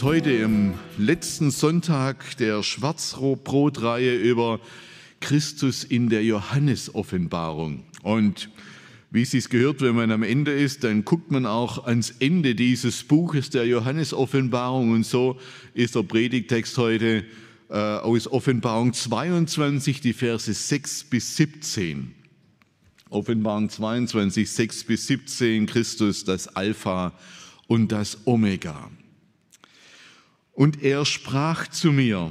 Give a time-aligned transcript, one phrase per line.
[0.00, 4.58] Uns heute im letzten Sonntag der Schwarzbrotreihe über
[5.20, 7.82] Christus in der Johannesoffenbarung.
[8.02, 8.48] Und
[9.10, 12.54] wie es sich gehört, wenn man am Ende ist, dann guckt man auch ans Ende
[12.54, 14.92] dieses Buches der Johannesoffenbarung.
[14.92, 15.38] Und so
[15.74, 17.26] ist der Predigtext heute
[17.68, 22.14] äh, aus Offenbarung 22, die Verse 6 bis 17.
[23.10, 27.12] Offenbarung 22, 6 bis 17, Christus, das Alpha
[27.66, 28.90] und das Omega.
[30.60, 32.30] Und er sprach zu mir,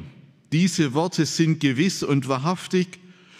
[0.51, 2.99] diese Worte sind gewiss und wahrhaftig,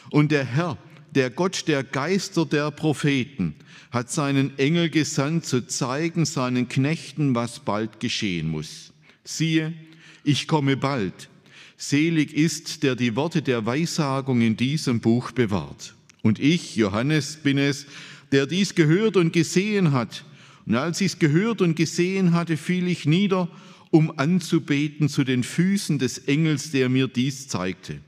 [0.09, 0.79] und der Herr,
[1.13, 3.53] der Gott der Geister der Propheten,
[3.91, 8.91] hat seinen Engel gesandt, zu zeigen seinen Knechten, was bald geschehen muss.
[9.23, 9.75] Siehe,
[10.23, 11.29] ich komme bald.
[11.77, 15.93] Selig ist, der die Worte der Weissagung in diesem Buch bewahrt.
[16.23, 17.85] Und ich, Johannes, bin es,
[18.31, 20.25] der dies gehört und gesehen hat.
[20.65, 23.49] Und als ich es gehört und gesehen hatte, fiel ich nieder,
[23.91, 27.99] um anzubeten zu den Füßen des Engels, der mir dies zeigte.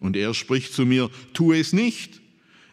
[0.00, 2.20] Und er spricht zu mir, tu es nicht.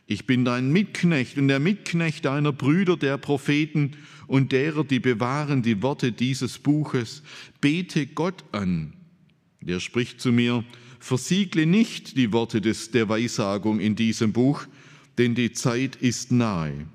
[0.08, 3.92] Ich bin dein Mitknecht und der Mitknecht deiner Brüder, der Propheten
[4.25, 7.22] und derer, die bewahren die Worte dieses Buches.
[7.61, 8.94] Bete Gott an.
[9.61, 10.64] Der spricht zu mir,
[11.00, 14.66] versiegle nicht die Worte des, der Weissagung in diesem Buch,
[15.20, 16.88] denn die Zeit ist nahe.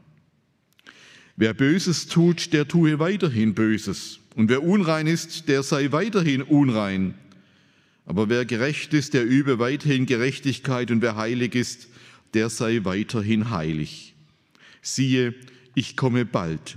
[1.36, 4.20] Wer Böses tut, der tue weiterhin Böses.
[4.34, 7.14] Und wer unrein ist, der sei weiterhin unrein.
[8.06, 10.90] Aber wer gerecht ist, der übe weiterhin Gerechtigkeit.
[10.90, 11.88] Und wer heilig ist,
[12.34, 14.14] der sei weiterhin heilig.
[14.82, 15.34] Siehe,
[15.74, 16.76] ich komme bald.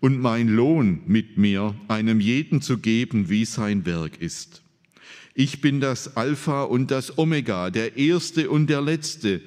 [0.00, 4.62] Und mein Lohn mit mir, einem jeden zu geben, wie sein Werk ist.
[5.34, 9.42] Ich bin das Alpha und das Omega, der Erste und der Letzte,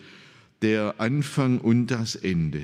[0.61, 2.61] der Anfang und das Ende.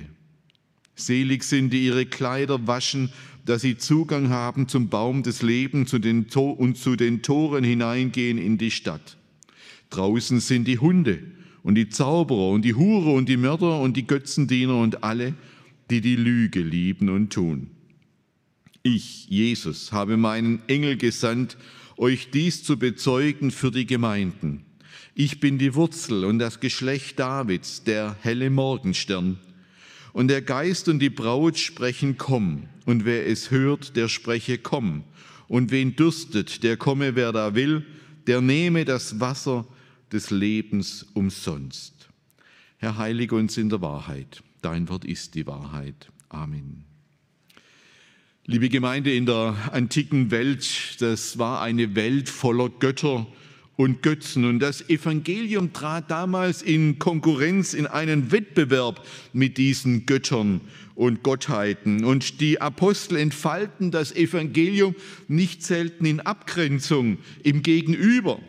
[0.95, 3.11] Selig sind, die ihre Kleider waschen,
[3.45, 8.71] dass sie Zugang haben zum Baum des Lebens und zu den Toren hineingehen in die
[8.71, 9.17] Stadt.
[9.91, 11.19] Draußen sind die Hunde
[11.61, 15.35] und die Zauberer und die Hure und die Mörder und die Götzendiener und alle,
[15.89, 17.69] die die Lüge lieben und tun.
[18.81, 21.57] Ich, Jesus, habe meinen Engel gesandt,
[21.97, 24.65] euch dies zu bezeugen für die Gemeinden.
[25.15, 29.39] Ich bin die Wurzel und das Geschlecht Davids, der helle Morgenstern.
[30.13, 32.63] Und der Geist und die Braut sprechen, komm.
[32.85, 35.03] Und wer es hört, der spreche, komm.
[35.47, 37.85] Und wen dürstet, der komme, wer da will,
[38.27, 39.67] der nehme das Wasser
[40.11, 42.09] des Lebens umsonst.
[42.77, 44.43] Herr, heilige uns in der Wahrheit.
[44.61, 46.11] Dein Wort ist die Wahrheit.
[46.29, 46.85] Amen.
[48.45, 53.25] Liebe Gemeinde in der antiken Welt, das war eine Welt voller Götter
[53.75, 54.45] und Götzen.
[54.45, 60.61] Und das Evangelium trat damals in Konkurrenz, in einen Wettbewerb mit diesen Göttern
[60.95, 62.05] und Gottheiten.
[62.05, 64.95] Und die Apostel entfalten das Evangelium
[65.27, 68.39] nicht selten in Abgrenzung im Gegenüber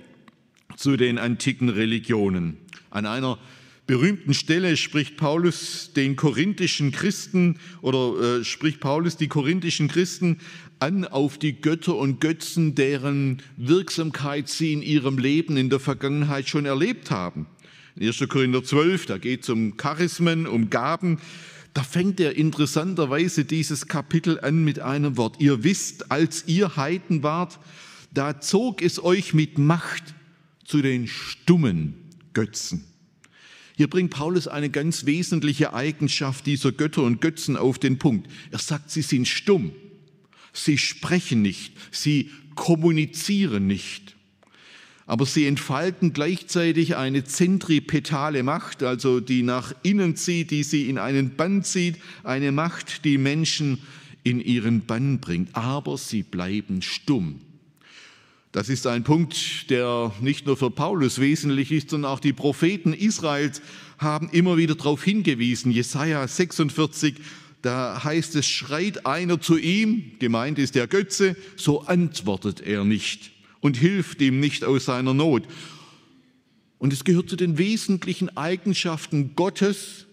[0.77, 2.59] zu den antiken Religionen.
[2.91, 3.39] An einer
[3.87, 10.39] berühmten Stelle spricht Paulus den korinthischen Christen oder äh, spricht Paulus die korinthischen Christen
[10.79, 16.49] an auf die Götter und Götzen, deren Wirksamkeit sie in ihrem Leben in der Vergangenheit
[16.49, 17.47] schon erlebt haben.
[17.97, 18.29] In 1.
[18.29, 21.19] Korinther 12, da geht es um Charismen, um Gaben.
[21.73, 25.37] Da fängt er interessanterweise dieses Kapitel an mit einem Wort.
[25.41, 27.59] Ihr wisst, als ihr Heiden wart,
[28.13, 30.15] da zog es euch mit Macht
[30.65, 31.95] zu den stummen
[32.33, 32.85] Götzen.
[33.77, 38.31] Hier bringt Paulus eine ganz wesentliche Eigenschaft dieser Götter und Götzen auf den Punkt.
[38.51, 39.73] Er sagt, sie sind stumm.
[40.57, 44.17] Sie sprechen nicht, sie kommunizieren nicht.
[45.07, 50.99] Aber sie entfalten gleichzeitig eine zentripetale Macht, also die nach innen zieht, die sie in
[50.99, 53.79] einen Bann zieht, eine Macht, die Menschen
[54.25, 55.55] in ihren Bann bringt.
[55.55, 57.41] Aber sie bleiben stumm.
[58.51, 62.95] Das ist ein Punkt, der nicht nur für Paulus wesentlich ist, sondern auch die Propheten
[62.95, 63.61] Israels
[63.99, 65.71] haben immer wieder darauf hingewiesen.
[65.71, 67.17] Jesaja 46,
[67.67, 73.33] da heißt es, schreit einer zu ihm, gemeint ist der Götze, so antwortet er nicht
[73.61, 75.43] und hilft ihm nicht aus seiner Not.
[76.79, 80.07] Und es gehört zu den wesentlichen Eigenschaften Gottes,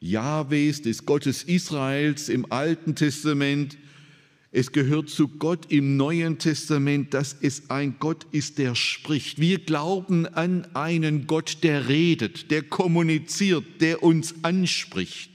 [0.00, 3.78] Jahwes, des Gottes Israels im Alten Testament,
[4.54, 9.40] Es gehört zu Gott im Neuen Testament, dass es ein Gott ist, der spricht.
[9.40, 15.31] Wir glauben an einen Gott, der redet, der kommuniziert, der uns anspricht.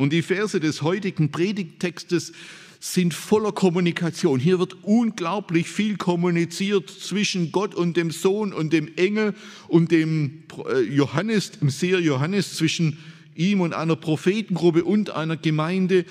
[0.00, 2.32] Und die Verse des heutigen Predigttextes
[2.78, 4.40] sind voller Kommunikation.
[4.40, 9.34] Hier wird unglaublich viel kommuniziert zwischen Gott und dem Sohn und dem Engel
[9.68, 12.96] und dem äh, Johannes, dem Seher Johannes, zwischen
[13.34, 16.06] ihm und einer Prophetengruppe und einer Gemeinde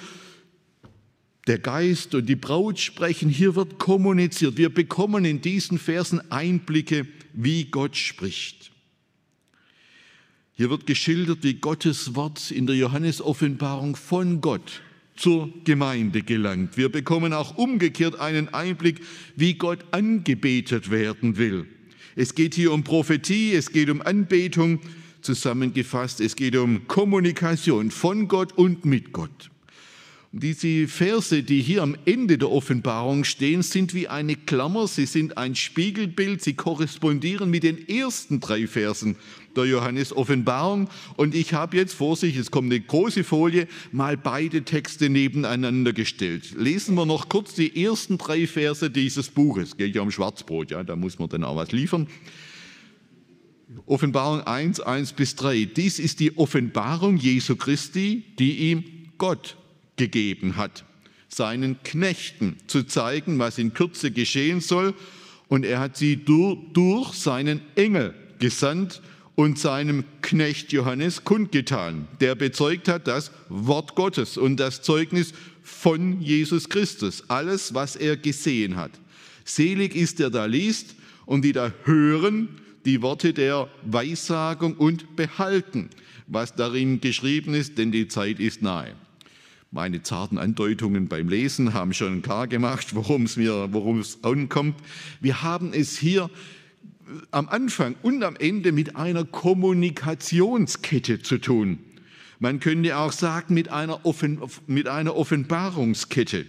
[1.47, 4.56] der Geist und die Braut sprechen, hier wird kommuniziert.
[4.56, 8.69] Wir bekommen in diesen Versen Einblicke, wie Gott spricht.
[10.59, 14.81] Hier wird geschildert, wie Gottes Wort in der Johannesoffenbarung von Gott
[15.15, 16.75] zur Gemeinde gelangt.
[16.75, 19.00] Wir bekommen auch umgekehrt einen Einblick,
[19.38, 21.65] wie Gott angebetet werden will.
[22.17, 24.81] Es geht hier um Prophetie, es geht um Anbetung,
[25.21, 29.50] zusammengefasst, es geht um Kommunikation von Gott und mit Gott.
[30.33, 35.38] Diese Verse, die hier am Ende der Offenbarung stehen, sind wie eine Klammer, sie sind
[35.38, 39.15] ein Spiegelbild, sie korrespondieren mit den ersten drei Versen
[39.56, 40.90] der Johannes Offenbarung.
[41.16, 45.94] Und ich habe jetzt vor sich, es kommt eine große Folie, mal beide Texte nebeneinander
[45.94, 46.56] gestellt.
[46.57, 49.78] Lesen wir noch kurz die ersten drei Verse dieses Buches.
[49.78, 52.07] Geht ja um Schwarzbrot, ja, da muss man dann auch was liefern.
[53.86, 55.66] Offenbarung 1, 1 bis 3.
[55.66, 58.84] Dies ist die Offenbarung Jesu Christi, die ihm
[59.18, 59.57] Gott
[59.96, 60.86] gegeben hat,
[61.28, 64.96] seinen Knechten zu zeigen, was in Kürze geschehen soll.
[65.48, 69.01] Und er hat sie durch, durch seinen Engel gesandt
[69.39, 75.33] und seinem Knecht Johannes kundgetan, der bezeugt hat das Wort Gottes und das Zeugnis
[75.63, 78.91] von Jesus Christus, alles, was er gesehen hat.
[79.45, 80.94] Selig ist, der da liest
[81.25, 82.50] und die da hören
[82.83, 85.89] die Worte der Weissagung und behalten,
[86.27, 88.94] was darin geschrieben ist, denn die Zeit ist nahe.
[89.71, 94.75] Meine zarten Andeutungen beim Lesen haben schon klar gemacht, worum es mir, worum es ankommt.
[95.21, 96.30] Wir haben es hier
[97.31, 101.79] am Anfang und am Ende mit einer Kommunikationskette zu tun.
[102.39, 106.45] Man könnte auch sagen mit einer, Offen, mit einer Offenbarungskette.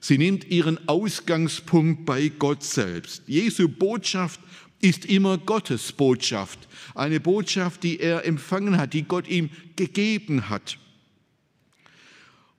[0.00, 3.22] Sie nimmt ihren Ausgangspunkt bei Gott selbst.
[3.26, 4.40] Jesu Botschaft
[4.80, 6.68] ist immer Gottes Botschaft.
[6.94, 10.78] Eine Botschaft, die er empfangen hat, die Gott ihm gegeben hat.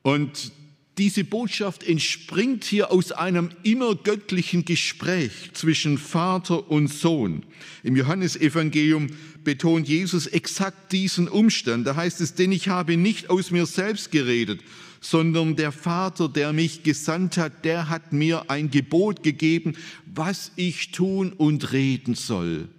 [0.01, 0.51] Und
[0.97, 7.43] diese Botschaft entspringt hier aus einem innergöttlichen Gespräch zwischen Vater und Sohn.
[7.83, 9.07] Im Johannesevangelium
[9.43, 11.85] betont Jesus exakt diesen Umstand.
[11.85, 14.61] Da heißt es, denn ich habe nicht aus mir selbst geredet,
[14.99, 20.91] sondern der Vater, der mich gesandt hat, der hat mir ein Gebot gegeben, was ich
[20.91, 22.69] tun und reden soll.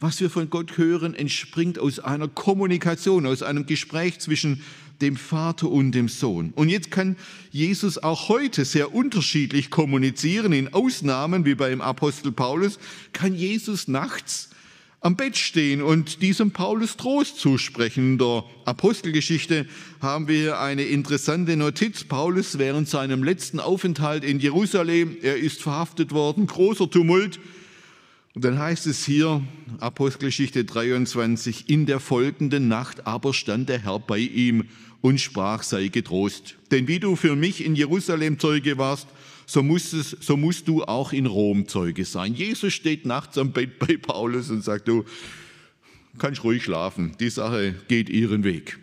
[0.00, 4.62] Was wir von Gott hören, entspringt aus einer Kommunikation, aus einem Gespräch zwischen
[5.00, 6.52] dem Vater und dem Sohn.
[6.54, 7.16] Und jetzt kann
[7.50, 10.52] Jesus auch heute sehr unterschiedlich kommunizieren.
[10.52, 12.78] In Ausnahmen, wie beim Apostel Paulus,
[13.12, 14.50] kann Jesus nachts
[15.00, 18.12] am Bett stehen und diesem Paulus Trost zusprechen.
[18.12, 19.66] In der Apostelgeschichte
[20.00, 22.02] haben wir eine interessante Notiz.
[22.02, 27.38] Paulus während seinem letzten Aufenthalt in Jerusalem, er ist verhaftet worden, großer Tumult.
[28.38, 29.42] Und dann heißt es hier,
[29.80, 34.68] Apostelgeschichte 23, in der folgenden Nacht aber stand der Herr bei ihm
[35.00, 36.54] und sprach, sei getrost.
[36.70, 39.08] Denn wie du für mich in Jerusalem Zeuge warst,
[39.44, 42.32] so musst, es, so musst du auch in Rom Zeuge sein.
[42.32, 45.04] Jesus steht nachts am Bett bei Paulus und sagt, du
[46.18, 48.78] kannst ruhig schlafen, die Sache geht ihren Weg.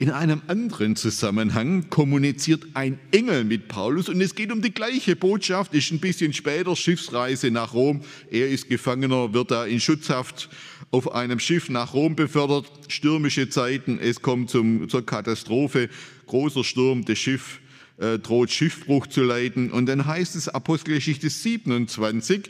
[0.00, 5.16] In einem anderen Zusammenhang kommuniziert ein Engel mit Paulus und es geht um die gleiche
[5.16, 8.02] Botschaft, ist ein bisschen später, Schiffsreise nach Rom.
[8.30, 10.50] Er ist Gefangener, wird da in Schutzhaft
[10.92, 12.70] auf einem Schiff nach Rom befördert.
[12.86, 15.88] Stürmische Zeiten, es kommt zum, zur Katastrophe,
[16.26, 17.58] großer Sturm, das Schiff
[17.96, 19.72] äh, droht Schiffbruch zu leiden.
[19.72, 22.48] Und dann heißt es Apostelgeschichte 27,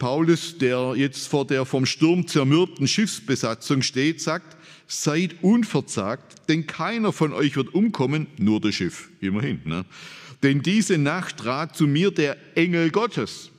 [0.00, 4.56] Paulus, der jetzt vor der vom Sturm zermürbten Schiffsbesatzung steht, sagt,
[4.90, 9.60] seid unverzagt, denn keiner von euch wird umkommen, nur das Schiff, immerhin.
[9.64, 9.84] Ne?
[10.42, 13.50] Denn diese Nacht trat zu mir der Engel Gottes,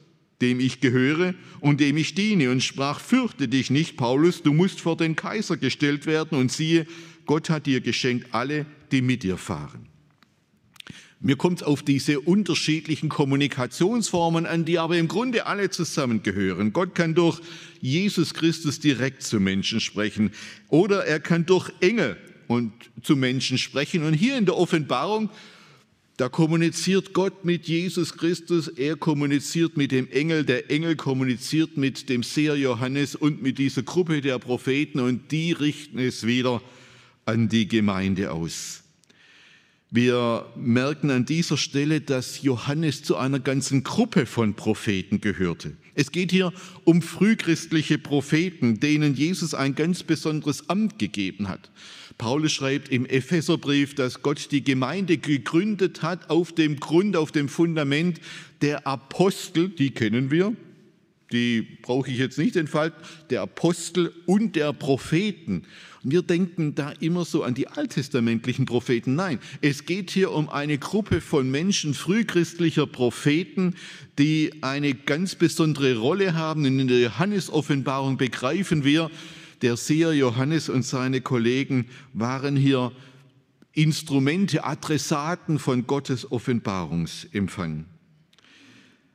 [0.41, 4.81] dem ich gehöre und dem ich diene, und sprach, fürchte dich nicht, Paulus, du musst
[4.81, 6.85] vor den Kaiser gestellt werden, und siehe,
[7.25, 9.87] Gott hat dir geschenkt alle, die mit dir fahren.
[11.23, 16.73] Mir kommt es auf diese unterschiedlichen Kommunikationsformen an, die aber im Grunde alle zusammengehören.
[16.73, 17.39] Gott kann durch
[17.79, 20.31] Jesus Christus direkt zu Menschen sprechen
[20.69, 22.73] oder er kann durch Engel und
[23.03, 24.03] zu Menschen sprechen.
[24.03, 25.29] Und hier in der Offenbarung,
[26.17, 32.09] da kommuniziert Gott mit Jesus Christus, er kommuniziert mit dem Engel, der Engel kommuniziert mit
[32.09, 36.63] dem Seher Johannes und mit dieser Gruppe der Propheten und die richten es wieder
[37.25, 38.80] an die Gemeinde aus.
[39.93, 45.75] Wir merken an dieser Stelle, dass Johannes zu einer ganzen Gruppe von Propheten gehörte.
[45.95, 46.53] Es geht hier
[46.85, 51.71] um frühchristliche Propheten, denen Jesus ein ganz besonderes Amt gegeben hat.
[52.17, 57.49] Paulus schreibt im Epheserbrief, dass Gott die Gemeinde gegründet hat auf dem Grund, auf dem
[57.49, 58.21] Fundament
[58.61, 60.55] der Apostel, die kennen wir,
[61.33, 65.63] die brauche ich jetzt nicht entfalten, der Apostel und der Propheten.
[66.03, 69.15] Und wir denken da immer so an die alttestamentlichen Propheten.
[69.15, 73.75] Nein, es geht hier um eine Gruppe von Menschen, frühchristlicher Propheten,
[74.17, 76.65] die eine ganz besondere Rolle haben.
[76.65, 79.11] in der Johannesoffenbarung begreifen wir,
[79.61, 82.91] der Seher Johannes und seine Kollegen waren hier
[83.73, 87.85] Instrumente, Adressaten von Gottes Offenbarungsempfang.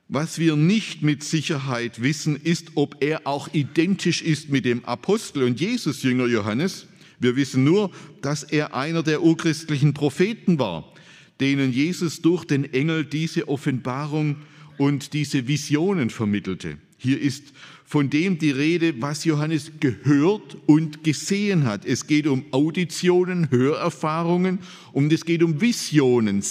[0.08, 5.42] Was wir nicht mit Sicherheit wissen, ist, ob er auch identisch ist mit dem Apostel
[5.42, 6.86] und Jesus-Jünger Johannes.
[7.18, 7.90] Wir wissen nur,
[8.22, 10.92] dass er einer der urchristlichen Propheten war,
[11.40, 14.36] denen Jesus durch den Engel diese Offenbarung
[14.78, 16.78] und diese Visionen vermittelte.
[16.98, 17.52] Hier ist
[17.84, 21.84] von dem die Rede, was Johannes gehört und gesehen hat.
[21.84, 24.60] Es geht um Auditionen, Hörerfahrungen
[24.92, 26.42] und es geht um Visionen,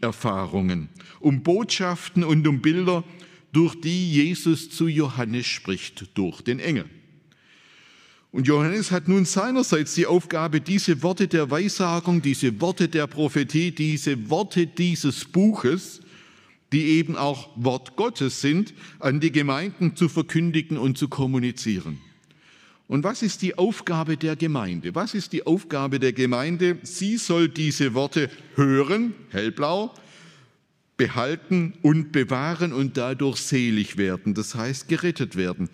[0.00, 0.88] Seherfahrungen
[1.20, 3.04] um Botschaften und um Bilder,
[3.52, 6.86] durch die Jesus zu Johannes spricht, durch den Engel.
[8.32, 13.72] Und Johannes hat nun seinerseits die Aufgabe, diese Worte der Weissagung, diese Worte der Prophetie,
[13.72, 16.00] diese Worte dieses Buches,
[16.72, 21.98] die eben auch Wort Gottes sind, an die Gemeinden zu verkündigen und zu kommunizieren.
[22.90, 24.96] Und was ist die Aufgabe der Gemeinde?
[24.96, 26.78] Was ist die Aufgabe der Gemeinde?
[26.82, 29.94] Sie soll diese Worte hören, hellblau,
[30.96, 35.68] behalten und bewahren und dadurch selig werden, das heißt gerettet werden.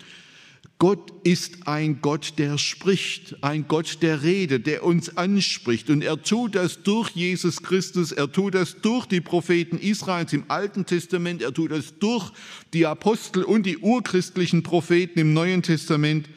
[0.77, 5.89] Gott ist ein Gott, der spricht, ein Gott der Rede, der uns anspricht.
[5.89, 10.43] Und er tut das durch Jesus Christus, er tut das durch die Propheten Israels im
[10.49, 12.31] Alten Testament, er tut das durch
[12.73, 16.29] die Apostel und die urchristlichen Propheten im Neuen Testament.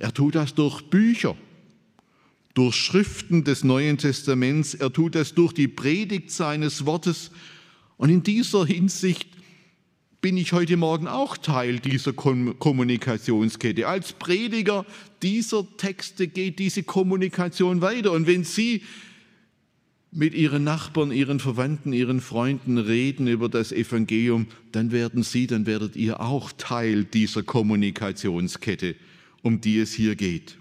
[0.00, 1.36] Er tut das durch Bücher,
[2.54, 7.30] durch Schriften des Neuen Testaments, er tut das durch die Predigt seines Wortes
[7.98, 9.28] und in dieser Hinsicht
[10.22, 13.86] bin ich heute Morgen auch Teil dieser Kommunikationskette.
[13.86, 14.86] Als Prediger
[15.22, 18.12] dieser Texte geht diese Kommunikation weiter.
[18.12, 18.82] Und wenn Sie
[20.12, 25.66] mit Ihren Nachbarn, Ihren Verwandten, Ihren Freunden reden über das Evangelium, dann werden Sie, dann
[25.66, 28.96] werdet ihr auch Teil dieser Kommunikationskette,
[29.42, 30.58] um die es hier geht.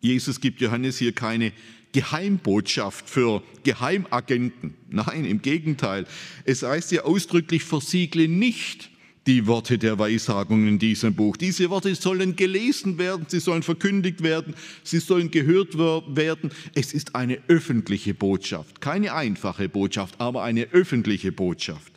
[0.00, 1.52] Jesus gibt Johannes hier keine
[1.92, 4.74] Geheimbotschaft für Geheimagenten.
[4.90, 6.06] Nein, im Gegenteil.
[6.44, 8.90] Es heißt ja ausdrücklich, versiegle nicht
[9.26, 11.36] die Worte der Weissagung in diesem Buch.
[11.36, 14.54] Diese Worte sollen gelesen werden, sie sollen verkündigt werden,
[14.84, 16.50] sie sollen gehört werden.
[16.74, 21.92] Es ist eine öffentliche Botschaft, keine einfache Botschaft, aber eine öffentliche Botschaft.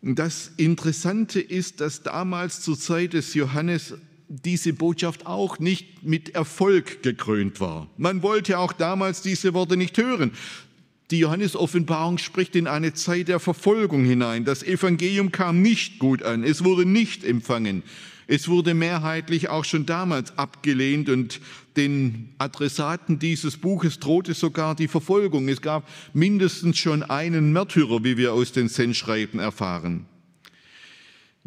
[0.00, 3.94] Das Interessante ist, dass damals zur Zeit des Johannes
[4.28, 7.88] diese Botschaft auch nicht mit Erfolg gekrönt war.
[7.96, 10.32] Man wollte auch damals diese Worte nicht hören.
[11.12, 14.44] Die Johannes-Offenbarung spricht in eine Zeit der Verfolgung hinein.
[14.44, 17.84] Das Evangelium kam nicht gut an, es wurde nicht empfangen.
[18.26, 21.40] Es wurde mehrheitlich auch schon damals abgelehnt und
[21.76, 25.48] den Adressaten dieses Buches drohte sogar die Verfolgung.
[25.48, 30.06] Es gab mindestens schon einen Märtyrer, wie wir aus den Sendschreiben erfahren.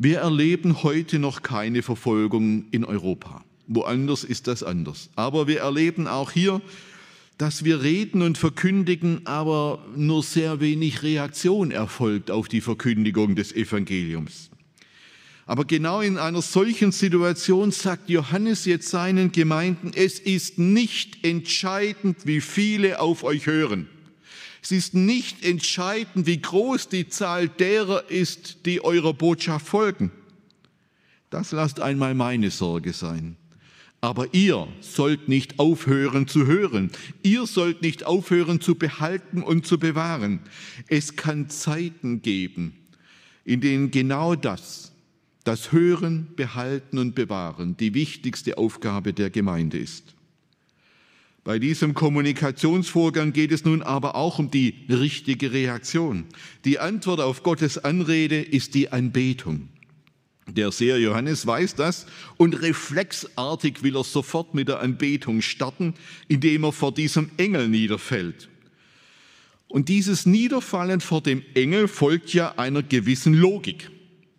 [0.02, 3.44] Wir erleben heute noch keine Verfolgung in Europa.
[3.68, 5.10] Woanders ist das anders.
[5.18, 6.62] Aber wir erleben auch hier,
[7.38, 13.52] dass wir reden und verkündigen, aber nur sehr wenig Reaktion erfolgt auf die Verkündigung des
[13.52, 14.50] Evangeliums.
[15.46, 22.26] Aber genau in einer solchen Situation sagt Johannes jetzt seinen Gemeinden, es ist nicht entscheidend,
[22.26, 23.90] wie viele auf euch hören.
[24.62, 30.12] Es ist nicht entscheidend, wie groß die Zahl derer ist, die eurer Botschaft folgen.
[31.30, 33.38] Das lasst einmal meine Sorge sein.
[34.02, 36.92] Aber ihr sollt nicht aufhören zu hören.
[37.22, 40.40] Ihr sollt nicht aufhören zu behalten und zu bewahren.
[40.88, 42.74] Es kann Zeiten geben,
[43.44, 44.94] in denen genau das,
[45.44, 50.16] das Hören, Behalten und Bewahren, die wichtigste Aufgabe der Gemeinde ist.
[51.50, 56.26] Bei diesem Kommunikationsvorgang geht es nun aber auch um die richtige Reaktion.
[56.64, 59.68] Die Antwort auf Gottes Anrede ist die Anbetung.
[60.46, 62.06] Der Seher Johannes weiß das
[62.38, 65.96] und reflexartig will er sofort mit der Anbetung starten,
[66.28, 68.48] indem er vor diesem Engel niederfällt.
[69.70, 73.90] Und dieses Niederfallen vor dem Engel folgt ja einer gewissen Logik.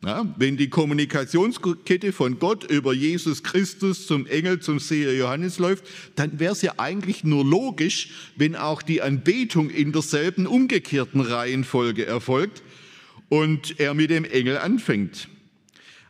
[0.02, 5.84] Ja, wenn die Kommunikationskette von Gott über Jesus Christus zum Engel, zum Seher Johannes läuft,
[6.16, 12.06] dann wäre es ja eigentlich nur logisch, wenn auch die Anbetung in derselben umgekehrten Reihenfolge
[12.06, 12.62] erfolgt
[13.28, 15.28] und er mit dem Engel anfängt.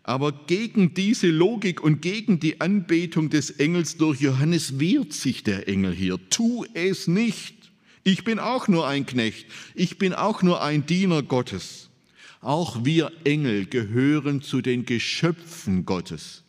[0.04, 5.66] Aber gegen diese Logik und gegen die Anbetung des Engels durch Johannes wehrt sich der
[5.66, 6.18] Engel hier.
[6.30, 7.56] Tu es nicht.
[8.04, 9.47] Ich bin auch nur ein Knecht.
[9.75, 11.89] Ich bin auch nur ein Diener Gottes.
[12.40, 16.42] Auch wir Engel gehören zu den Geschöpfen Gottes.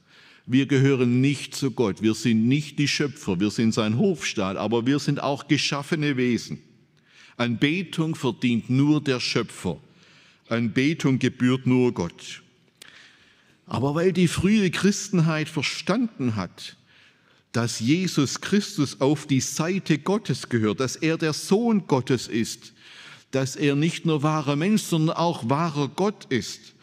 [0.45, 2.01] Wir gehören nicht zu Gott.
[2.01, 3.39] Wir sind nicht die Schöpfer.
[3.39, 6.59] Wir sind sein Hofstaat, aber wir sind auch geschaffene Wesen.
[7.37, 9.79] Anbetung verdient nur der Schöpfer.
[10.47, 12.41] Anbetung gebührt nur Gott.
[13.65, 16.75] Aber weil die frühe Christenheit verstanden hat,
[17.51, 22.73] dass Jesus Christus auf die Seite Gottes gehört, dass er der Sohn Gottes ist,
[23.31, 26.73] dass er nicht nur wahrer Mensch, sondern auch wahrer Gott ist,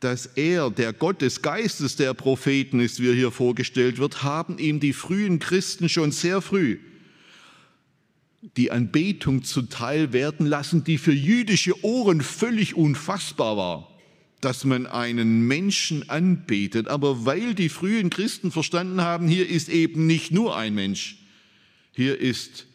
[0.00, 4.58] dass er der Gott des Geistes der Propheten ist, wie er hier vorgestellt wird, haben
[4.58, 6.78] ihm die frühen Christen schon sehr früh
[8.56, 13.90] die Anbetung zuteil werden lassen, die für jüdische Ohren völlig unfassbar war,
[14.40, 16.88] dass man einen Menschen anbetet.
[16.88, 21.16] Aber weil die frühen Christen verstanden haben, hier ist eben nicht nur ein Mensch,
[21.92, 22.66] hier ist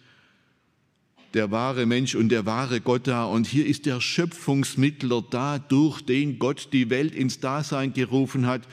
[1.34, 3.26] der wahre Mensch und der wahre Gott da.
[3.26, 8.68] Und hier ist der Schöpfungsmittler da, durch den Gott die Welt ins Dasein gerufen hat,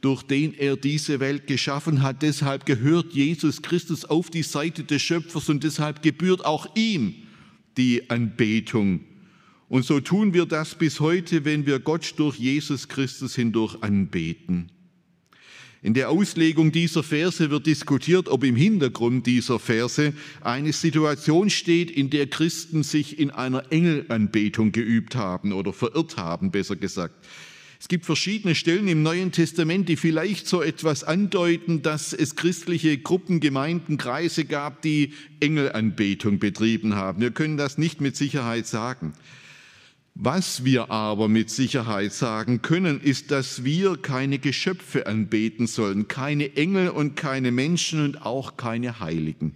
[0.00, 2.22] durch den er diese Welt geschaffen hat.
[2.22, 7.14] Deshalb gehört Jesus Christus auf die Seite des Schöpfers und deshalb gebührt auch ihm
[7.76, 9.00] die Anbetung.
[9.68, 14.70] Und so tun wir das bis heute, wenn wir Gott durch Jesus Christus hindurch anbeten.
[15.82, 21.90] In der Auslegung dieser Verse wird diskutiert, ob im Hintergrund dieser Verse eine Situation steht,
[21.90, 27.14] in der Christen sich in einer Engelanbetung geübt haben oder verirrt haben, besser gesagt.
[27.78, 32.96] Es gibt verschiedene Stellen im Neuen Testament, die vielleicht so etwas andeuten, dass es christliche
[32.96, 37.20] Gruppen, Gemeinden, Kreise gab, die Engelanbetung betrieben haben.
[37.20, 39.12] Wir können das nicht mit Sicherheit sagen.
[40.18, 46.56] Was wir aber mit Sicherheit sagen können, ist, dass wir keine Geschöpfe anbeten sollen, keine
[46.56, 49.54] Engel und keine Menschen und auch keine Heiligen.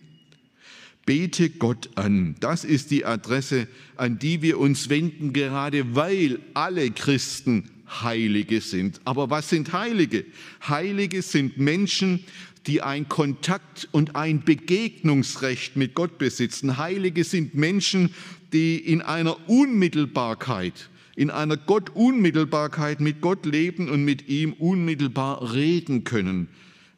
[1.06, 2.36] Bete Gott an.
[2.40, 7.70] Das ist die Adresse, an die wir uns wenden, gerade weil alle Christen
[8.02, 9.00] Heilige sind.
[9.06, 10.26] Aber was sind Heilige?
[10.68, 12.22] Heilige sind Menschen,
[12.66, 16.76] die ein Kontakt und ein Begegnungsrecht mit Gott besitzen.
[16.76, 18.14] Heilige sind Menschen,
[18.52, 26.04] die in einer Unmittelbarkeit, in einer Gott-Unmittelbarkeit mit Gott leben und mit ihm unmittelbar reden
[26.04, 26.48] können.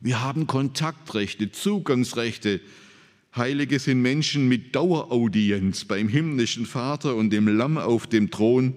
[0.01, 2.61] Wir haben Kontaktrechte, Zugangsrechte.
[3.37, 8.75] Heilige sind Menschen mit Daueraudienz beim himmlischen Vater und dem Lamm auf dem Thron.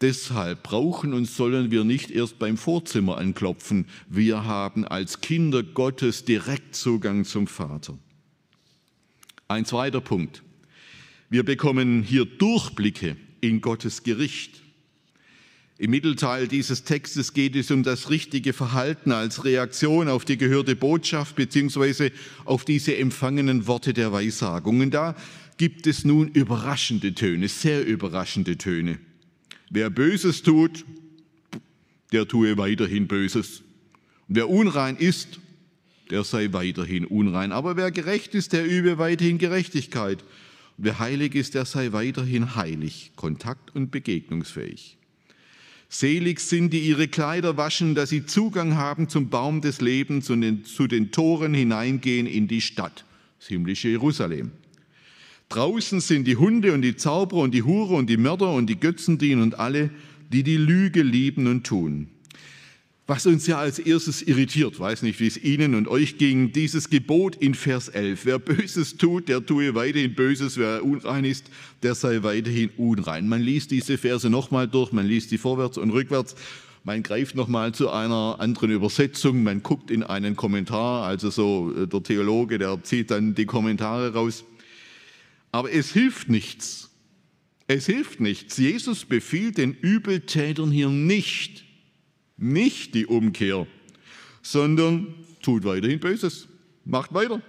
[0.00, 3.86] Deshalb brauchen und sollen wir nicht erst beim Vorzimmer anklopfen.
[4.08, 7.98] Wir haben als Kinder Gottes Direktzugang zum Vater.
[9.48, 10.42] Ein zweiter Punkt.
[11.32, 14.62] Wir bekommen hier Durchblicke in Gottes Gericht.
[15.78, 20.74] Im Mittelteil dieses Textes geht es um das richtige Verhalten als Reaktion auf die gehörte
[20.74, 22.10] Botschaft beziehungsweise
[22.44, 24.80] auf diese empfangenen Worte der Weissagung.
[24.80, 25.14] Und da
[25.56, 28.98] gibt es nun überraschende Töne, sehr überraschende Töne.
[29.70, 30.84] Wer Böses tut,
[32.10, 33.62] der tue weiterhin Böses.
[34.26, 35.38] Und wer unrein ist,
[36.10, 37.52] der sei weiterhin unrein.
[37.52, 40.24] Aber wer gerecht ist, der übe weiterhin Gerechtigkeit.
[40.82, 44.96] Wer heilig ist, der sei weiterhin heilig, kontakt- und begegnungsfähig.
[45.90, 50.66] Selig sind, die ihre Kleider waschen, dass sie Zugang haben zum Baum des Lebens und
[50.66, 53.04] zu den Toren hineingehen in die Stadt,
[53.38, 54.52] das himmlische Jerusalem.
[55.50, 58.80] Draußen sind die Hunde und die Zauberer und die Hure und die Mörder und die
[58.80, 59.90] Götzendiener und alle,
[60.32, 62.08] die die Lüge lieben und tun.
[63.10, 66.90] Was uns ja als erstes irritiert, weiß nicht, wie es Ihnen und euch ging, dieses
[66.90, 68.24] Gebot in Vers 11.
[68.24, 70.56] Wer Böses tut, der tue weiterhin Böses.
[70.56, 71.50] Wer unrein ist,
[71.82, 73.26] der sei weiterhin unrein.
[73.26, 76.36] Man liest diese Verse nochmal durch, man liest die vorwärts und rückwärts.
[76.84, 81.88] Man greift nochmal zu einer anderen Übersetzung, man guckt in einen Kommentar, also so äh,
[81.88, 84.44] der Theologe, der zieht dann die Kommentare raus.
[85.50, 86.90] Aber es hilft nichts.
[87.66, 88.56] Es hilft nichts.
[88.56, 91.64] Jesus befiehlt den Übeltätern hier nicht,
[92.40, 93.66] nicht die Umkehr,
[94.42, 96.48] sondern tut weiterhin Böses,
[96.84, 97.42] macht weiter.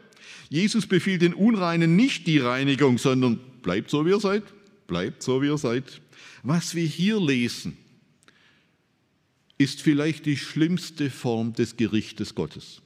[0.49, 4.43] Jesus befiehlt den Unreinen nicht die Reinigung, sondern bleibt so, wie ihr seid,
[4.88, 6.01] bleibt so, wie ihr seid.
[6.43, 7.77] Was wir hier lesen,
[9.58, 12.82] ist vielleicht die schlimmste Form des Gerichtes Gottes.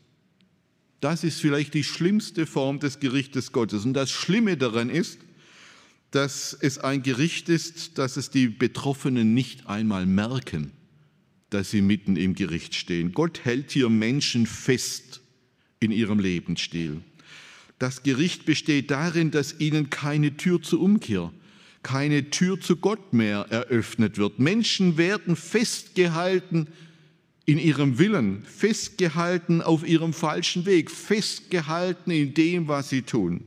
[1.02, 3.86] Das ist vielleicht die schlimmste Form des Gerichtes Gottes.
[3.86, 5.20] Und das Schlimme daran ist,
[6.12, 10.72] dass es ein Gericht ist, dass es die Betroffenen nicht einmal merken,
[11.50, 13.12] dass sie mitten im Gericht stehen.
[13.12, 15.22] Gott hält hier Menschen fest
[15.80, 17.02] in ihrem Lebensstil.
[17.80, 21.32] Das Gericht besteht darin, dass ihnen keine Tür zur Umkehr,
[21.84, 24.40] keine Tür zu Gott mehr eröffnet wird.
[24.40, 26.68] Menschen werden festgehalten
[27.46, 33.44] in ihrem Willen, festgehalten auf ihrem falschen Weg, festgehalten in dem, was sie tun.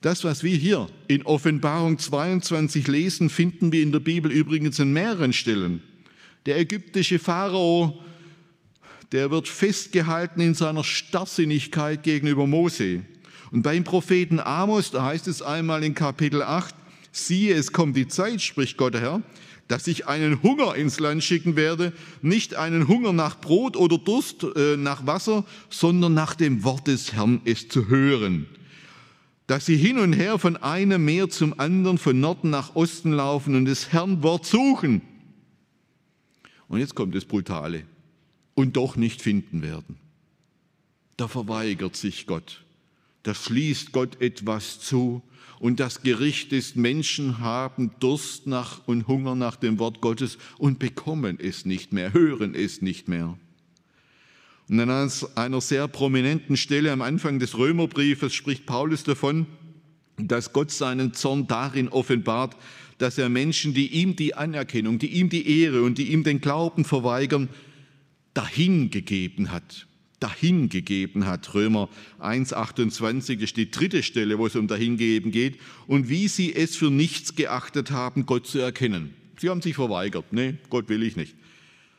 [0.00, 4.92] Das, was wir hier in Offenbarung 22 lesen, finden wir in der Bibel übrigens in
[4.92, 5.82] mehreren Stellen.
[6.46, 7.98] Der ägyptische Pharao,
[9.12, 13.02] der wird festgehalten in seiner Starrsinnigkeit gegenüber Mose.
[13.50, 16.74] Und beim Propheten Amos, da heißt es einmal in Kapitel 8,
[17.12, 19.22] siehe, es kommt die Zeit, spricht Gott der Herr,
[19.68, 24.44] dass ich einen Hunger ins Land schicken werde, nicht einen Hunger nach Brot oder Durst
[24.56, 28.46] äh, nach Wasser, sondern nach dem Wort des Herrn es zu hören
[29.46, 33.54] dass sie hin und her von einem Meer zum anderen, von Norden nach Osten laufen
[33.54, 35.02] und des Herrn Wort suchen.
[36.68, 37.84] Und jetzt kommt das Brutale.
[38.54, 39.96] Und doch nicht finden werden.
[41.16, 42.64] Da verweigert sich Gott.
[43.24, 45.22] Da schließt Gott etwas zu.
[45.58, 50.78] Und das Gericht ist, Menschen haben Durst nach und Hunger nach dem Wort Gottes und
[50.78, 53.38] bekommen es nicht mehr, hören es nicht mehr.
[54.68, 59.46] Und an einer sehr prominenten Stelle am Anfang des Römerbriefes spricht Paulus davon,
[60.16, 62.56] dass Gott seinen Zorn darin offenbart,
[62.98, 66.40] dass er Menschen, die ihm die Anerkennung, die ihm die Ehre und die ihm den
[66.40, 67.48] Glauben verweigern,
[68.34, 69.86] dahingegeben hat.
[70.20, 71.54] Dahingegeben hat.
[71.54, 71.88] Römer
[72.20, 75.58] 1,28 ist die dritte Stelle, wo es um dahingeben geht.
[75.86, 79.14] Und wie sie es für nichts geachtet haben, Gott zu erkennen.
[79.38, 80.32] Sie haben sich verweigert.
[80.32, 81.34] Nee, Gott will ich nicht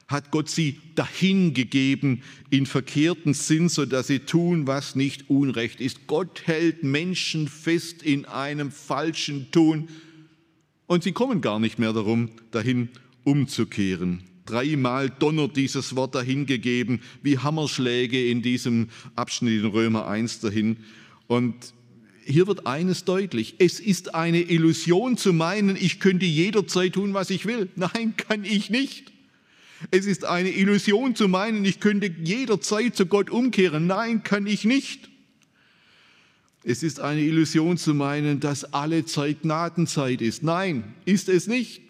[0.07, 6.07] hat Gott sie dahingegeben in verkehrten Sinn, so dass sie tun, was nicht Unrecht ist.
[6.07, 9.89] Gott hält Menschen fest in einem falschen Tun
[10.87, 12.89] und sie kommen gar nicht mehr darum, dahin
[13.23, 14.23] umzukehren.
[14.45, 20.77] Dreimal donnert dieses Wort dahingegeben, wie Hammerschläge in diesem Abschnitt in Römer 1 dahin.
[21.25, 21.55] Und
[22.25, 23.55] hier wird eines deutlich.
[23.57, 27.69] Es ist eine Illusion zu meinen, ich könnte jederzeit tun, was ich will.
[27.75, 29.11] Nein, kann ich nicht.
[29.91, 33.87] Es ist eine Illusion zu meinen, ich könnte jederzeit zu Gott umkehren.
[33.87, 35.09] Nein, kann ich nicht.
[36.67, 40.41] Es ist eine Illusion zu meinen, dass alle Zeit Gnadenzeit ist.
[40.41, 41.81] Nein, ist es nicht.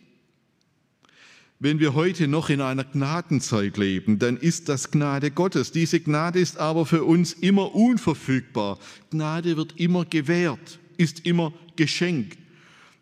[1.60, 5.72] Wenn wir heute noch in einer Gnadenzeit leben, dann ist das Gnade Gottes.
[5.72, 8.78] Diese Gnade ist aber für uns immer unverfügbar.
[9.12, 12.38] Gnade wird immer gewährt, ist immer geschenkt.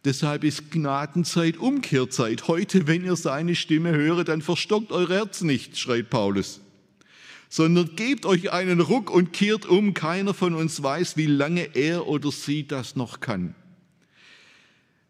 [0.05, 2.47] Deshalb ist Gnadenzeit Umkehrzeit.
[2.47, 6.61] Heute, wenn ihr seine Stimme höret, dann verstockt eure Herz nicht, schreit Paulus,
[7.53, 9.93] sondern gebt euch einen Ruck und kehrt um.
[9.93, 13.53] Keiner von uns weiß, wie lange er oder sie das noch kann.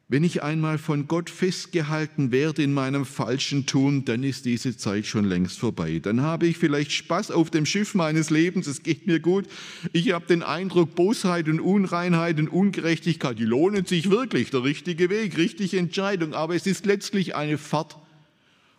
[0.09, 5.05] Wenn ich einmal von Gott festgehalten werde in meinem falschen Tun, dann ist diese Zeit
[5.05, 5.99] schon längst vorbei.
[5.99, 9.45] Dann habe ich vielleicht Spaß auf dem Schiff meines Lebens, es geht mir gut.
[9.93, 15.09] Ich habe den Eindruck, Bosheit und Unreinheit und Ungerechtigkeit, die lohnen sich wirklich, der richtige
[15.09, 17.95] Weg, richtige Entscheidung, aber es ist letztlich eine Fahrt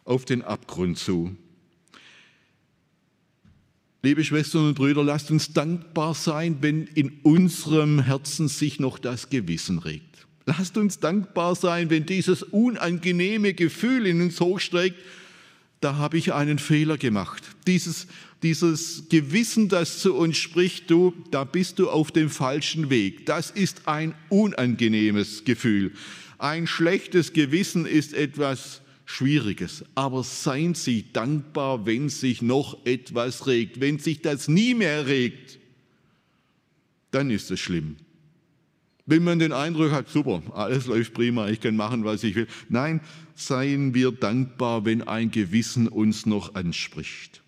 [0.05, 1.35] auf den Abgrund zu.
[4.05, 9.31] Liebe Schwestern und Brüder, lasst uns dankbar sein, wenn in unserem Herzen sich noch das
[9.31, 10.27] Gewissen regt.
[10.45, 14.97] Lasst uns dankbar sein, wenn dieses unangenehme Gefühl in uns hochsteigt,
[15.81, 17.45] da habe ich einen Fehler gemacht.
[17.67, 18.07] Dieses,
[18.43, 23.25] dieses Gewissen, das zu uns spricht, du, da bist du auf dem falschen Weg.
[23.25, 25.93] Das ist ein unangenehmes Gefühl.
[26.37, 29.85] Ein schlechtes Gewissen ist etwas Schwieriges.
[29.95, 33.81] Aber seien Sie dankbar, wenn sich noch etwas regt.
[33.81, 35.59] Wenn sich das nie mehr regt,
[37.11, 37.97] dann ist es schlimm.
[39.07, 42.47] Wenn man den Eindruck hat, super, alles läuft prima, ich kann machen, was ich will.
[42.71, 43.01] Nein,
[43.35, 47.43] seien wir dankbar, wenn ein Gewissen uns noch anspricht.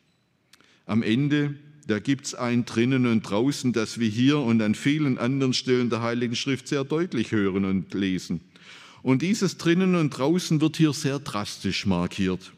[0.85, 1.55] Am Ende,
[1.87, 5.88] da gibt es ein drinnen und draußen, das wir hier und an vielen anderen Stellen
[5.88, 8.42] der Heiligen Schrift sehr deutlich hören und lesen.
[9.07, 12.53] Und dieses drinnen und draußen wird hier sehr drastisch markiert.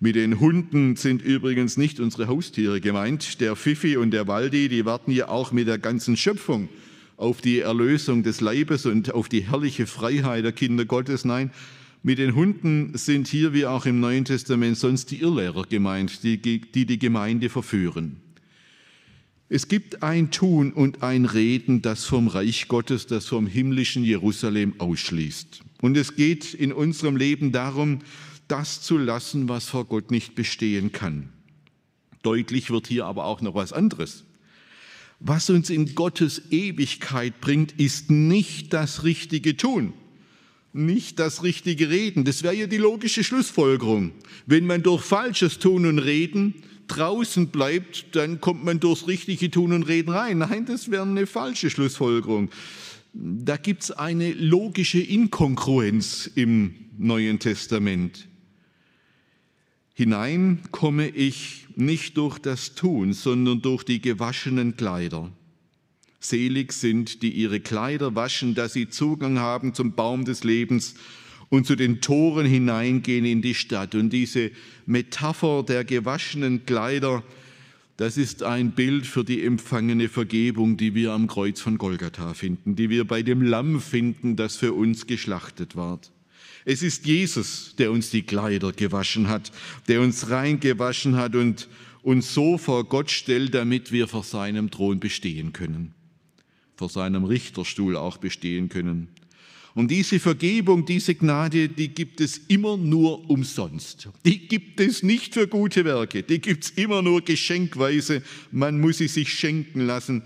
[0.00, 3.40] Mit den Hunden sind übrigens nicht unsere Haustiere gemeint.
[3.40, 6.68] Der Fifi und der Waldi, die warten ja auch mit der ganzen Schöpfung
[7.16, 11.24] auf die Erlösung des Leibes und auf die herrliche Freiheit der Kinder Gottes.
[11.24, 11.52] Nein,
[12.02, 16.38] mit den Hunden sind hier wie auch im Neuen Testament sonst die Irrlehrer gemeint, die
[16.38, 18.16] die, die Gemeinde verführen.
[19.48, 24.74] Es gibt ein Tun und ein Reden, das vom Reich Gottes, das vom himmlischen Jerusalem
[24.78, 25.60] ausschließt.
[25.82, 27.98] Und es geht in unserem Leben darum,
[28.48, 31.28] das zu lassen, was vor Gott nicht bestehen kann.
[32.22, 34.24] Deutlich wird hier aber auch noch was anderes.
[35.20, 39.92] Was uns in Gottes Ewigkeit bringt, ist nicht das richtige Tun.
[40.74, 42.24] nicht das richtige Reden.
[42.24, 44.10] Das wäre ja die logische Schlussfolgerung.
[44.44, 46.54] Wenn man durch falsches Tun und Reden
[46.88, 50.38] draußen bleibt, dann kommt man durchs richtige Tun und Reden rein.
[50.38, 52.50] Nein, das wäre eine falsche Schlussfolgerung.
[53.12, 58.28] Da gibt es eine logische Inkongruenz im Neuen Testament.
[59.94, 65.30] Hinein komme ich nicht durch das Tun, sondern durch die gewaschenen Kleider.
[66.18, 70.94] Selig sind, die ihre Kleider waschen, dass sie Zugang haben zum Baum des Lebens
[71.48, 73.94] und zu den Toren hineingehen in die Stadt.
[73.94, 74.50] Und diese
[74.86, 77.22] Metapher der gewaschenen Kleider,
[77.96, 82.74] das ist ein Bild für die empfangene Vergebung, die wir am Kreuz von Golgatha finden,
[82.74, 86.10] die wir bei dem Lamm finden, das für uns geschlachtet ward.
[86.64, 89.52] Es ist Jesus, der uns die Kleider gewaschen hat,
[89.86, 91.68] der uns reingewaschen hat und
[92.02, 95.94] uns so vor Gott stellt, damit wir vor seinem Thron bestehen können,
[96.76, 99.08] vor seinem Richterstuhl auch bestehen können.
[99.74, 104.08] Und diese Vergebung, diese Gnade, die gibt es immer nur umsonst.
[104.24, 108.22] Die gibt es nicht für gute Werke, die gibt es immer nur geschenkweise.
[108.52, 110.22] Man muss sie sich schenken lassen.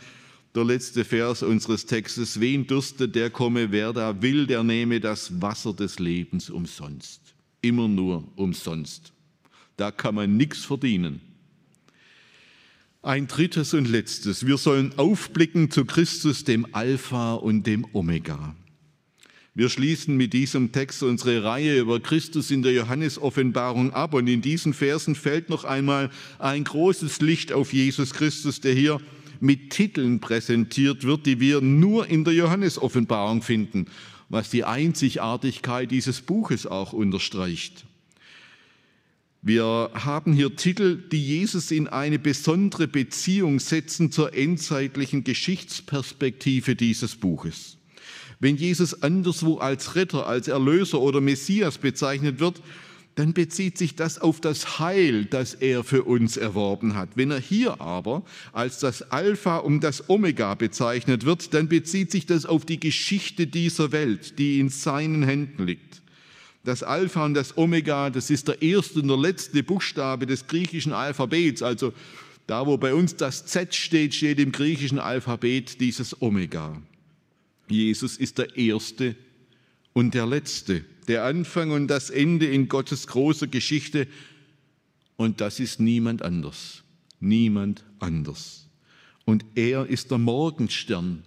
[0.54, 5.40] Der letzte Vers unseres Textes, wen dürstet, der komme, wer da will, der nehme das
[5.40, 7.20] Wasser des Lebens umsonst.
[7.62, 9.12] Immer nur umsonst.
[9.76, 11.20] Da kann man nichts verdienen.
[13.02, 14.46] Ein drittes und letztes.
[14.46, 18.54] Wir sollen aufblicken zu Christus, dem Alpha und dem Omega.
[19.58, 24.40] Wir schließen mit diesem Text unsere Reihe über Christus in der Johannesoffenbarung ab und in
[24.40, 29.00] diesen Versen fällt noch einmal ein großes Licht auf Jesus Christus, der hier
[29.40, 33.86] mit Titeln präsentiert wird, die wir nur in der Johannesoffenbarung finden,
[34.28, 37.84] was die Einzigartigkeit dieses Buches auch unterstreicht.
[39.42, 47.16] Wir haben hier Titel, die Jesus in eine besondere Beziehung setzen zur endzeitlichen Geschichtsperspektive dieses
[47.16, 47.77] Buches.
[48.40, 52.62] Wenn Jesus anderswo als Retter, als Erlöser oder Messias bezeichnet wird,
[53.16, 57.08] dann bezieht sich das auf das Heil, das er für uns erworben hat.
[57.16, 58.22] Wenn er hier aber
[58.52, 63.48] als das Alpha und das Omega bezeichnet wird, dann bezieht sich das auf die Geschichte
[63.48, 66.00] dieser Welt, die in seinen Händen liegt.
[66.62, 70.92] Das Alpha und das Omega, das ist der erste und der letzte Buchstabe des griechischen
[70.92, 71.92] Alphabets, also
[72.46, 76.80] da, wo bei uns das Z steht, steht im griechischen Alphabet dieses Omega.
[77.70, 79.16] Jesus ist der Erste
[79.92, 84.06] und der Letzte, der Anfang und das Ende in Gottes großer Geschichte.
[85.16, 86.82] Und das ist niemand anders,
[87.20, 88.68] niemand anders.
[89.24, 91.24] Und er ist der Morgenstern.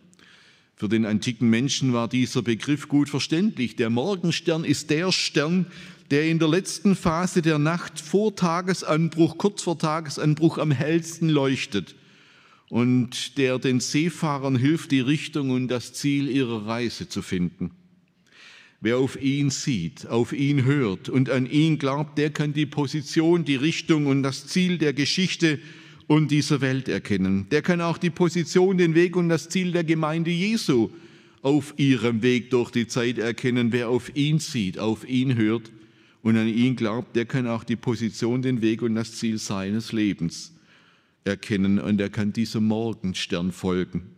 [0.76, 3.76] Für den antiken Menschen war dieser Begriff gut verständlich.
[3.76, 5.68] Der Morgenstern ist der Stern,
[6.10, 11.96] der in der letzten Phase der Nacht vor Tagesanbruch, kurz vor Tagesanbruch am hellsten leuchtet
[12.72, 17.72] und der den Seefahrern hilft, die Richtung und das Ziel ihrer Reise zu finden.
[18.80, 23.44] Wer auf ihn sieht, auf ihn hört und an ihn glaubt, der kann die Position,
[23.44, 25.60] die Richtung und das Ziel der Geschichte
[26.08, 27.46] und dieser Welt erkennen.
[27.52, 30.92] Der kann auch die Position, den Weg und das Ziel der Gemeinde Jesu
[31.42, 33.74] auf ihrem Weg durch die Zeit erkennen.
[33.74, 35.70] Wer auf ihn sieht, auf ihn hört
[36.22, 39.92] und an ihn glaubt, der kann auch die Position, den Weg und das Ziel seines
[39.92, 40.54] Lebens
[41.24, 44.10] erkennen und er kann diesem Morgenstern folgen.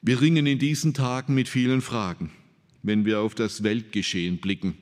[0.00, 2.30] Wir ringen in diesen Tagen mit vielen Fragen,
[2.82, 4.76] wenn wir auf das Weltgeschehen blicken.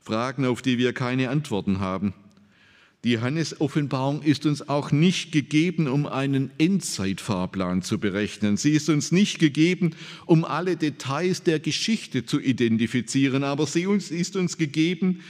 [0.00, 2.12] Fragen, auf die wir keine Antworten haben.
[3.04, 8.56] Die Johannes-Offenbarung ist uns auch nicht gegeben, um einen Endzeitfahrplan zu berechnen.
[8.56, 14.36] Sie ist uns nicht gegeben, um alle Details der Geschichte zu identifizieren, aber sie ist
[14.36, 15.20] uns gegeben,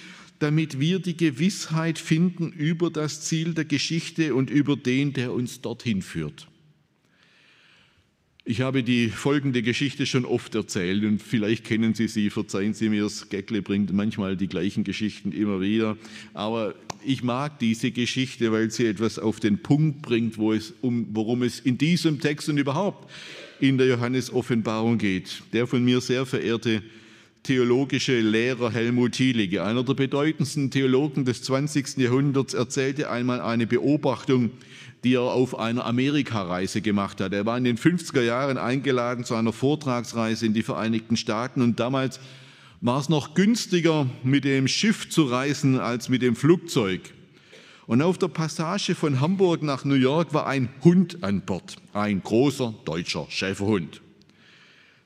[0.42, 5.60] damit wir die Gewissheit finden über das Ziel der Geschichte und über den, der uns
[5.60, 6.48] dorthin führt.
[8.44, 12.88] Ich habe die folgende Geschichte schon oft erzählt und vielleicht kennen Sie sie, verzeihen Sie
[12.88, 15.96] mir, Geckle bringt manchmal die gleichen Geschichten immer wieder,
[16.34, 16.74] aber
[17.04, 21.42] ich mag diese Geschichte, weil sie etwas auf den Punkt bringt, wo es um, worum
[21.42, 23.10] es in diesem Text und überhaupt
[23.60, 25.42] in der Johannes-Offenbarung geht.
[25.52, 26.82] Der von mir sehr verehrte
[27.42, 31.96] theologische Lehrer Helmut Thielige, einer der bedeutendsten Theologen des 20.
[31.96, 34.50] Jahrhunderts, erzählte einmal eine Beobachtung,
[35.02, 37.32] die er auf einer Amerikareise gemacht hat.
[37.32, 41.80] Er war in den 50er Jahren eingeladen zu einer Vortragsreise in die Vereinigten Staaten und
[41.80, 42.20] damals
[42.80, 47.00] war es noch günstiger, mit dem Schiff zu reisen als mit dem Flugzeug.
[47.86, 52.22] Und auf der Passage von Hamburg nach New York war ein Hund an Bord, ein
[52.22, 54.00] großer deutscher Schäferhund.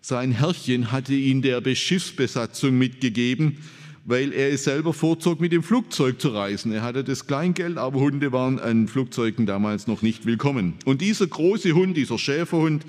[0.09, 3.57] Sein Herrchen hatte ihn der Schiffsbesatzung mitgegeben,
[4.05, 6.71] weil er es selber vorzog, mit dem Flugzeug zu reisen.
[6.71, 10.75] Er hatte das Kleingeld, aber Hunde waren an Flugzeugen damals noch nicht willkommen.
[10.85, 12.87] Und dieser große Hund, dieser Schäferhund,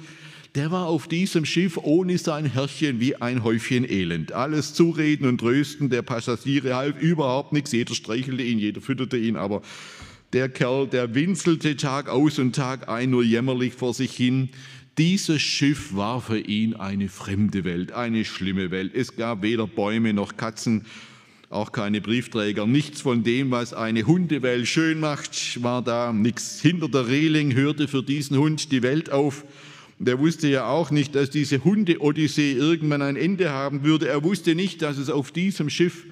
[0.54, 4.32] der war auf diesem Schiff ohne sein Herrchen wie ein Häufchen Elend.
[4.34, 7.72] Alles Zureden und Trösten der Passagiere half überhaupt nichts.
[7.72, 9.64] Jeder streichelte ihn, jeder fütterte ihn, aber
[10.34, 14.50] der Kerl, der winselte Tag aus und Tag ein, nur jämmerlich vor sich hin.
[14.98, 18.96] Dieses Schiff war für ihn eine fremde Welt, eine schlimme Welt.
[18.96, 20.88] Es gab weder Bäume noch Katzen,
[21.52, 22.66] auch keine Briefträger.
[22.66, 26.12] Nichts von dem, was eine Hundewelt schön macht, war da.
[26.12, 26.62] Nichts.
[26.62, 29.46] Hinter der Reling hörte für diesen Hund die Welt auf.
[30.00, 34.08] Der wusste ja auch nicht, dass diese Hunde-Odyssee irgendwann ein Ende haben würde.
[34.08, 36.06] Er wusste nicht, dass es auf diesem Schiff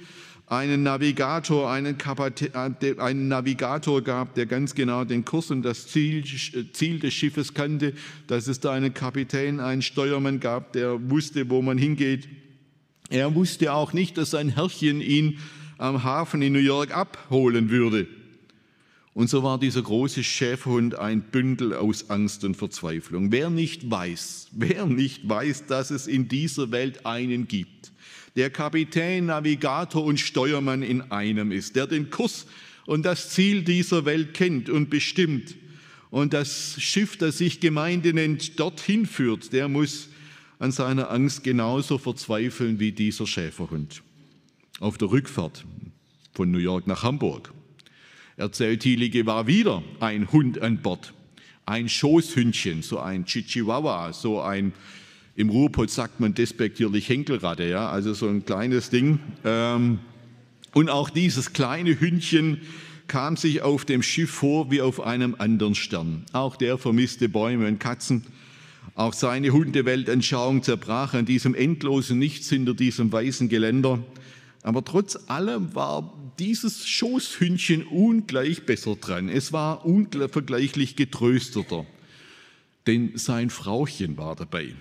[0.47, 6.23] einen Navigator, einen, äh, einen, Navigator gab, der ganz genau den Kurs und das Ziel,
[6.73, 7.93] Ziel, des Schiffes kannte,
[8.27, 12.27] dass es da einen Kapitän, einen Steuermann gab, der wusste, wo man hingeht.
[13.09, 15.39] Er wusste auch nicht, dass sein Herrchen ihn
[15.77, 18.07] am Hafen in New York abholen würde.
[19.13, 23.31] Und so war dieser große Schäferhund ein Bündel aus Angst und Verzweiflung.
[23.31, 27.93] Wer nicht weiß, wer nicht weiß, dass es in dieser Welt einen gibt,
[28.35, 32.45] der Kapitän, Navigator und Steuermann in einem ist, der den Kurs
[32.85, 35.55] und das Ziel dieser Welt kennt und bestimmt
[36.11, 40.09] und das Schiff, das sich Gemeinde nennt, dorthin führt, der muss
[40.59, 44.01] an seiner Angst genauso verzweifeln wie dieser Schäferhund.
[44.79, 45.65] Auf der Rückfahrt
[46.33, 47.53] von New York nach Hamburg
[48.37, 51.13] erzählt Thielige, war wieder ein Hund an Bord.
[51.65, 54.73] Ein Schoßhündchen, so ein Chichihuahua, so ein,
[55.35, 59.19] im Ruhrpott sagt man despektierlich Henkelratte, ja, also so ein kleines Ding.
[59.43, 59.99] Ähm,
[60.73, 62.61] und auch dieses kleine Hündchen
[63.07, 66.25] kam sich auf dem Schiff vor wie auf einem anderen Stern.
[66.31, 68.25] Auch der vermisste Bäume und Katzen.
[68.95, 73.99] Auch seine Hundeweltanschauung zerbrach an diesem endlosen Nichts hinter diesem weißen Geländer.
[74.63, 79.29] Aber trotz allem war dieses Schoßhündchen ungleich besser dran.
[79.29, 81.85] Es war unvergleichlich getrösteter,
[82.87, 84.73] denn sein Frauchen war dabei.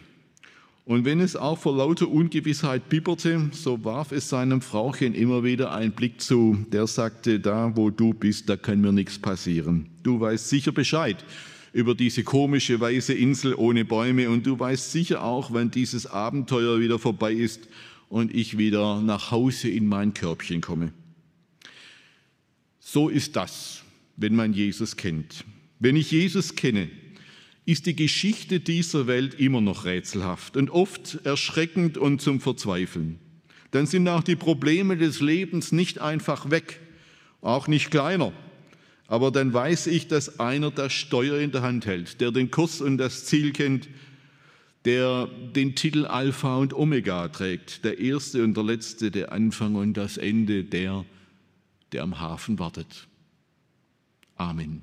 [0.87, 5.73] Und wenn es auch vor lauter Ungewissheit bibberte, so warf es seinem Frauchen immer wieder
[5.73, 6.59] einen Blick zu.
[6.73, 9.87] Der sagte, da wo du bist, da kann mir nichts passieren.
[10.03, 11.25] Du weißt sicher Bescheid
[11.73, 16.79] über diese komische weiße Insel ohne Bäume und du weißt sicher auch, wann dieses Abenteuer
[16.79, 17.69] wieder vorbei ist
[18.09, 20.93] und ich wieder nach Hause in mein Körbchen komme.
[22.79, 23.83] So ist das,
[24.17, 25.45] wenn man Jesus kennt.
[25.81, 26.91] Wenn ich Jesus kenne,
[27.67, 33.19] ist die Geschichte dieser Welt immer noch rätselhaft und oft erschreckend und zum Verzweifeln.
[33.71, 36.81] Dann sind auch die Probleme des Lebens nicht einfach weg,
[37.41, 38.33] auch nicht kleiner.
[39.07, 42.81] Aber dann weiß ich, dass einer das Steuer in der Hand hält, der den Kurs
[42.81, 43.89] und das Ziel kennt,
[44.85, 49.95] der den Titel Alpha und Omega trägt, der Erste und der Letzte, der Anfang und
[49.95, 51.05] das Ende, der,
[51.93, 53.09] der am Hafen wartet.
[54.37, 54.83] Amen.